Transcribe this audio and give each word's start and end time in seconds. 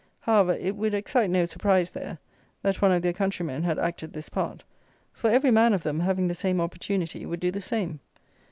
However, 0.21 0.53
it 0.53 0.75
would 0.77 0.95
excite 0.95 1.29
no 1.29 1.45
surprise 1.45 1.91
there, 1.91 2.17
that 2.63 2.81
one 2.81 2.91
of 2.91 3.03
their 3.03 3.13
countrymen 3.13 3.61
had 3.61 3.77
acted 3.77 4.13
this 4.13 4.29
part; 4.29 4.63
for 5.13 5.29
every 5.29 5.51
man 5.51 5.73
of 5.73 5.83
them, 5.83 5.99
having 5.99 6.27
the 6.27 6.33
same 6.33 6.59
opportunity, 6.59 7.23
would 7.23 7.39
do 7.39 7.51
the 7.51 7.61
same. 7.61 7.99